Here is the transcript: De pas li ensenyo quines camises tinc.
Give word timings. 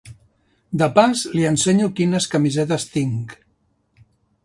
De 0.81 0.87
pas 0.95 1.21
li 1.35 1.45
ensenyo 1.51 1.91
quines 2.01 2.29
camises 2.35 2.91
tinc. 2.97 3.37